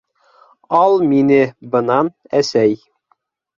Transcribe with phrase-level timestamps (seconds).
[0.77, 1.37] Ал мине
[1.77, 2.11] бынан,
[2.43, 2.77] әсәй!